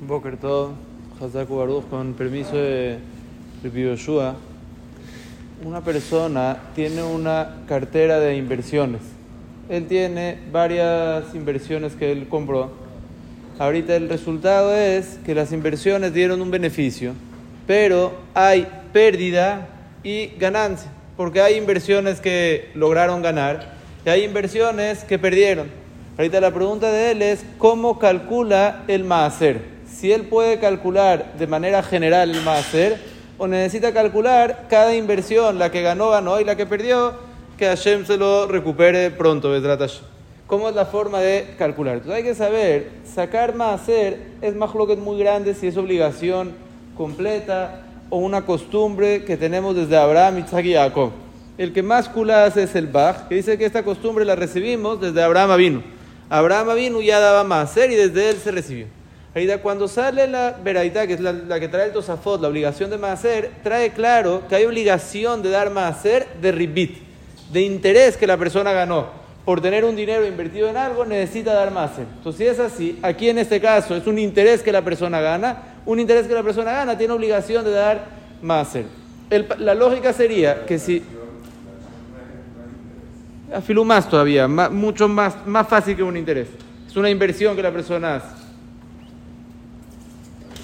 Boker 0.00 0.36
Hazaku 1.20 1.56
Baruch, 1.56 1.88
con 1.88 2.14
permiso 2.14 2.56
de 2.56 2.98
Yoshua. 3.62 4.34
Una 5.64 5.80
persona 5.80 6.58
tiene 6.74 7.02
una 7.02 7.62
cartera 7.66 8.18
de 8.18 8.36
inversiones. 8.36 9.00
Él 9.68 9.86
tiene 9.86 10.38
varias 10.52 11.34
inversiones 11.34 11.94
que 11.94 12.12
él 12.12 12.28
compró. 12.28 12.72
Ahorita 13.58 13.94
el 13.94 14.08
resultado 14.08 14.74
es 14.76 15.18
que 15.24 15.34
las 15.34 15.52
inversiones 15.52 16.12
dieron 16.12 16.42
un 16.42 16.50
beneficio, 16.50 17.14
pero 17.66 18.12
hay 18.34 18.66
pérdida 18.92 19.68
y 20.02 20.26
ganancia, 20.38 20.90
porque 21.16 21.40
hay 21.40 21.54
inversiones 21.54 22.20
que 22.20 22.70
lograron 22.74 23.22
ganar 23.22 23.74
y 24.04 24.08
hay 24.08 24.24
inversiones 24.24 25.04
que 25.04 25.18
perdieron. 25.18 25.68
Ahorita 26.18 26.40
la 26.40 26.52
pregunta 26.52 26.90
de 26.92 27.12
él 27.12 27.22
es 27.22 27.44
cómo 27.58 27.98
calcula 27.98 28.82
el 28.88 29.04
maaser. 29.04 29.73
Si 30.04 30.12
él 30.12 30.24
puede 30.24 30.58
calcular 30.58 31.32
de 31.38 31.46
manera 31.46 31.82
general 31.82 32.28
el 32.30 32.42
maaser 32.42 32.98
o 33.38 33.46
necesita 33.46 33.94
calcular 33.94 34.66
cada 34.68 34.94
inversión, 34.94 35.58
la 35.58 35.70
que 35.70 35.80
ganó, 35.80 36.10
ganó 36.10 36.38
y 36.38 36.44
la 36.44 36.58
que 36.58 36.66
perdió, 36.66 37.14
que 37.56 37.64
Hashem 37.64 38.04
se 38.04 38.18
lo 38.18 38.46
recupere 38.46 39.10
pronto, 39.10 39.50
¿Cómo 40.46 40.68
es 40.68 40.74
la 40.74 40.84
forma 40.84 41.20
de 41.20 41.54
calcular? 41.56 41.94
Entonces 41.94 42.18
hay 42.18 42.22
que 42.22 42.34
saber, 42.34 42.90
sacar 43.14 43.54
maaser 43.54 44.18
es 44.42 44.54
más 44.54 44.74
lo 44.74 44.86
que 44.86 44.92
es 44.92 44.98
muy 44.98 45.18
grande 45.18 45.54
si 45.54 45.68
es 45.68 45.76
obligación 45.78 46.52
completa 46.98 47.80
o 48.10 48.18
una 48.18 48.44
costumbre 48.44 49.24
que 49.24 49.38
tenemos 49.38 49.74
desde 49.74 49.96
Abraham, 49.96 50.40
Isaac 50.40 50.66
y 50.66 50.74
Jacob. 50.74 51.12
El 51.56 51.72
que 51.72 51.82
más 51.82 52.10
cula 52.10 52.44
hace 52.44 52.64
es 52.64 52.74
el 52.74 52.88
Bach, 52.88 53.26
que 53.26 53.36
dice 53.36 53.56
que 53.56 53.64
esta 53.64 53.82
costumbre 53.82 54.26
la 54.26 54.36
recibimos 54.36 55.00
desde 55.00 55.22
Abraham 55.22 55.56
vino. 55.56 55.82
Abraham 56.28 56.76
vino 56.76 57.00
ya 57.00 57.20
daba 57.20 57.42
maaser 57.42 57.90
y 57.90 57.94
desde 57.94 58.28
él 58.28 58.36
se 58.36 58.50
recibió. 58.50 58.86
Cuando 59.62 59.88
sale 59.88 60.28
la 60.28 60.52
veraita, 60.62 61.08
que 61.08 61.14
es 61.14 61.20
la, 61.20 61.58
que 61.58 61.66
trae 61.66 61.86
el 61.86 61.92
Tosafot, 61.92 62.40
la 62.40 62.46
obligación 62.46 62.88
de 62.88 62.98
maaser, 62.98 63.50
trae 63.64 63.90
claro 63.90 64.42
que 64.48 64.54
hay 64.54 64.64
obligación 64.64 65.42
de 65.42 65.50
dar 65.50 65.70
maaser 65.70 66.28
de 66.40 66.52
ribit, 66.52 66.98
de 67.52 67.62
interés 67.62 68.16
que 68.16 68.28
la 68.28 68.36
persona 68.36 68.72
ganó. 68.72 69.08
Por 69.44 69.60
tener 69.60 69.84
un 69.84 69.96
dinero 69.96 70.24
invertido 70.24 70.68
en 70.68 70.76
algo, 70.76 71.04
necesita 71.04 71.52
dar 71.52 71.72
maaser. 71.72 72.06
Entonces, 72.16 72.38
si 72.38 72.46
es 72.46 72.60
así, 72.60 72.98
aquí 73.02 73.28
en 73.28 73.38
este 73.38 73.60
caso 73.60 73.96
es 73.96 74.06
un 74.06 74.20
interés 74.20 74.62
que 74.62 74.70
la 74.70 74.82
persona 74.82 75.20
gana, 75.20 75.80
un 75.84 75.98
interés 75.98 76.28
que 76.28 76.34
la 76.34 76.44
persona 76.44 76.70
gana 76.70 76.96
tiene 76.96 77.12
obligación 77.12 77.64
de 77.64 77.72
dar 77.72 78.04
maaser. 78.40 78.84
la 79.58 79.74
lógica 79.74 80.12
sería 80.12 80.64
que 80.64 80.78
si 80.78 81.02
afiló 83.52 83.84
más 83.84 84.08
todavía, 84.08 84.46
mucho 84.46 85.08
más, 85.08 85.44
más 85.44 85.66
fácil 85.66 85.96
que 85.96 86.04
un 86.04 86.16
interés. 86.16 86.46
Es 86.86 86.94
una 86.94 87.10
inversión 87.10 87.56
que 87.56 87.62
la 87.62 87.72
persona 87.72 88.14
hace. 88.14 88.43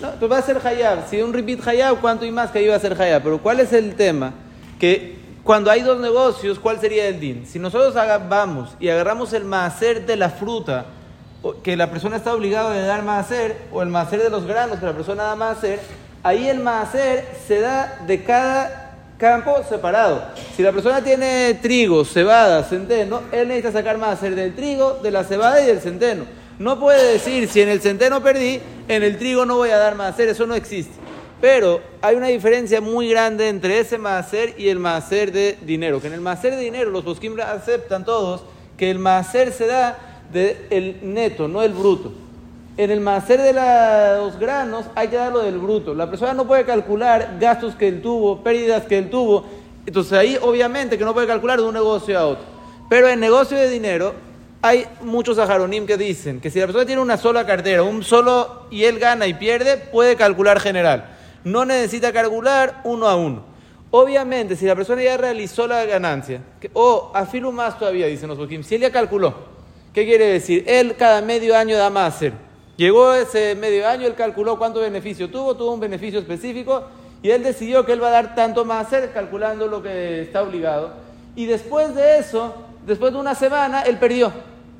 No, 0.00 0.10
pues 0.18 0.32
va 0.32 0.38
a 0.38 0.42
ser 0.42 0.60
hayab. 0.64 1.08
Si 1.08 1.20
un 1.20 1.32
repeat 1.32 1.66
hayab, 1.66 2.00
¿cuánto 2.00 2.24
y 2.24 2.30
más 2.30 2.50
que 2.50 2.66
va 2.68 2.76
a 2.76 2.80
ser 2.80 3.00
hayab? 3.00 3.22
Pero 3.22 3.38
¿cuál 3.38 3.60
es 3.60 3.72
el 3.72 3.94
tema? 3.94 4.32
Que 4.78 5.18
cuando 5.44 5.70
hay 5.70 5.82
dos 5.82 6.00
negocios, 6.00 6.58
¿cuál 6.58 6.80
sería 6.80 7.06
el 7.06 7.20
din? 7.20 7.46
Si 7.46 7.58
nosotros 7.58 7.94
vamos 8.28 8.70
y 8.80 8.88
agarramos 8.88 9.32
el 9.32 9.44
maaser 9.44 10.06
de 10.06 10.16
la 10.16 10.30
fruta, 10.30 10.86
que 11.62 11.76
la 11.76 11.90
persona 11.90 12.16
está 12.16 12.34
obligada 12.34 12.72
a 12.72 12.80
dar 12.80 13.02
maaser, 13.02 13.56
o 13.72 13.82
el 13.82 13.88
maaser 13.88 14.22
de 14.22 14.30
los 14.30 14.46
granos 14.46 14.78
que 14.78 14.86
la 14.86 14.92
persona 14.92 15.24
da 15.24 15.36
maaser, 15.36 15.80
ahí 16.22 16.48
el 16.48 16.60
maaser 16.60 17.26
se 17.46 17.60
da 17.60 17.98
de 18.06 18.22
cada 18.22 18.94
campo 19.18 19.62
separado. 19.68 20.22
Si 20.56 20.62
la 20.62 20.72
persona 20.72 21.02
tiene 21.02 21.58
trigo, 21.60 22.04
cebada, 22.04 22.62
centeno, 22.64 23.20
él 23.32 23.48
necesita 23.48 23.72
sacar 23.72 23.98
más 23.98 24.22
del 24.22 24.54
trigo, 24.54 24.98
de 25.02 25.10
la 25.10 25.24
cebada 25.24 25.60
y 25.62 25.66
del 25.66 25.80
centeno. 25.80 26.24
No 26.60 26.78
puede 26.78 27.14
decir, 27.14 27.48
si 27.48 27.60
en 27.60 27.68
el 27.68 27.80
centeno 27.80 28.22
perdí, 28.22 28.60
en 28.86 29.02
el 29.02 29.18
trigo 29.18 29.44
no 29.44 29.56
voy 29.56 29.70
a 29.70 29.78
dar 29.78 29.96
más 29.96 30.16
eso 30.20 30.46
no 30.46 30.54
existe. 30.54 30.94
Pero 31.40 31.80
hay 32.00 32.14
una 32.14 32.28
diferencia 32.28 32.80
muy 32.80 33.08
grande 33.08 33.48
entre 33.48 33.80
ese 33.80 33.98
maaser 33.98 34.54
y 34.56 34.68
el 34.68 34.78
maaser 34.78 35.32
de 35.32 35.58
dinero. 35.62 36.00
Que 36.00 36.06
en 36.06 36.12
el 36.12 36.20
maaser 36.20 36.54
de 36.54 36.60
dinero 36.60 36.90
los 36.90 37.04
bosquim 37.04 37.34
aceptan 37.40 38.04
todos 38.04 38.44
que 38.76 38.90
el 38.90 39.00
maaser 39.00 39.52
se 39.52 39.66
da 39.66 39.98
del 40.32 40.98
neto, 41.02 41.48
no 41.48 41.62
el 41.62 41.72
bruto 41.72 42.12
en 42.76 42.90
el 42.90 43.00
macer 43.00 43.42
de 43.42 43.52
los 43.52 44.38
granos 44.38 44.86
hay 44.94 45.08
que 45.08 45.16
darlo 45.16 45.40
del 45.40 45.58
bruto. 45.58 45.92
La 45.92 46.08
persona 46.08 46.32
no 46.32 46.46
puede 46.46 46.64
calcular 46.64 47.36
gastos 47.38 47.74
que 47.74 47.86
él 47.86 48.00
tuvo, 48.00 48.42
pérdidas 48.42 48.84
que 48.84 48.96
él 48.96 49.10
tuvo. 49.10 49.44
Entonces 49.84 50.14
ahí 50.14 50.38
obviamente 50.40 50.96
que 50.96 51.04
no 51.04 51.12
puede 51.12 51.26
calcular 51.26 51.60
de 51.60 51.66
un 51.66 51.74
negocio 51.74 52.18
a 52.18 52.26
otro. 52.26 52.44
Pero 52.88 53.08
en 53.08 53.20
negocio 53.20 53.58
de 53.58 53.68
dinero 53.68 54.14
hay 54.62 54.86
muchos 55.00 55.38
ajaronim 55.38 55.86
que 55.86 55.96
dicen 55.96 56.40
que 56.40 56.50
si 56.50 56.58
la 56.58 56.66
persona 56.66 56.84
tiene 56.84 57.00
una 57.00 57.16
sola 57.16 57.46
cartera, 57.46 57.82
un 57.82 58.02
solo 58.02 58.66
y 58.70 58.84
él 58.84 58.98
gana 58.98 59.26
y 59.26 59.34
pierde, 59.34 59.76
puede 59.78 60.16
calcular 60.16 60.60
general. 60.60 61.16
No 61.44 61.64
necesita 61.64 62.12
calcular 62.12 62.82
uno 62.84 63.08
a 63.08 63.16
uno. 63.16 63.44
Obviamente, 63.90 64.56
si 64.56 64.66
la 64.66 64.76
persona 64.76 65.02
ya 65.02 65.16
realizó 65.16 65.66
la 65.66 65.84
ganancia, 65.84 66.42
o 66.74 67.10
afilo 67.14 67.50
más 67.50 67.78
todavía, 67.78 68.06
dicen 68.06 68.28
los 68.28 68.38
boquim, 68.38 68.62
si 68.62 68.76
él 68.76 68.82
ya 68.82 68.92
calculó, 68.92 69.34
¿qué 69.92 70.04
quiere 70.04 70.26
decir? 70.26 70.64
Él 70.66 70.94
cada 70.96 71.22
medio 71.22 71.56
año 71.56 71.76
da 71.76 71.90
más 71.90 72.14
hacer. 72.14 72.32
Llegó 72.76 73.14
ese 73.14 73.56
medio 73.56 73.88
año, 73.88 74.06
él 74.06 74.14
calculó 74.14 74.58
cuánto 74.58 74.80
beneficio 74.80 75.28
tuvo, 75.28 75.56
tuvo 75.56 75.72
un 75.72 75.80
beneficio 75.80 76.20
específico 76.20 76.84
y 77.22 77.30
él 77.30 77.42
decidió 77.42 77.84
que 77.84 77.92
él 77.92 78.02
va 78.02 78.08
a 78.08 78.12
dar 78.12 78.34
tanto 78.34 78.64
más 78.64 78.86
hacer 78.86 79.12
calculando 79.12 79.66
lo 79.66 79.82
que 79.82 80.22
está 80.22 80.42
obligado. 80.42 80.92
Y 81.34 81.46
después 81.46 81.94
de 81.94 82.18
eso, 82.18 82.54
después 82.86 83.12
de 83.12 83.18
una 83.18 83.34
semana, 83.34 83.82
él 83.82 83.98
perdió. 83.98 84.32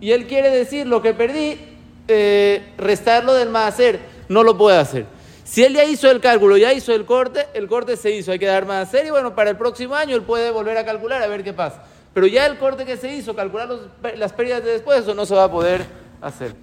Y 0.00 0.12
él 0.12 0.26
quiere 0.26 0.50
decir, 0.50 0.86
lo 0.86 1.02
que 1.02 1.14
perdí, 1.14 1.58
eh, 2.06 2.72
restarlo 2.78 3.34
del 3.34 3.50
más 3.50 3.74
hacer, 3.74 4.00
no 4.28 4.42
lo 4.42 4.56
puede 4.56 4.78
hacer. 4.78 5.06
Si 5.44 5.64
él 5.64 5.74
ya 5.74 5.84
hizo 5.84 6.10
el 6.10 6.20
cálculo, 6.20 6.56
ya 6.56 6.72
hizo 6.72 6.94
el 6.94 7.06
corte, 7.06 7.46
el 7.54 7.68
corte 7.68 7.96
se 7.96 8.10
hizo, 8.10 8.32
hay 8.32 8.38
que 8.38 8.46
dar 8.46 8.66
más 8.66 8.88
hacer 8.88 9.06
y 9.06 9.10
bueno, 9.10 9.34
para 9.34 9.50
el 9.50 9.56
próximo 9.56 9.94
año 9.94 10.14
él 10.14 10.22
puede 10.22 10.50
volver 10.50 10.76
a 10.76 10.84
calcular 10.84 11.22
a 11.22 11.26
ver 11.26 11.42
qué 11.42 11.54
pasa. 11.54 11.82
Pero 12.12 12.26
ya 12.26 12.46
el 12.46 12.58
corte 12.58 12.84
que 12.84 12.96
se 12.96 13.14
hizo, 13.14 13.34
calcular 13.34 13.68
las 14.16 14.32
pérdidas 14.32 14.62
de 14.62 14.72
después, 14.72 15.00
eso 15.00 15.14
no 15.14 15.24
se 15.24 15.34
va 15.34 15.44
a 15.44 15.50
poder 15.50 15.86
hacer. 16.20 16.54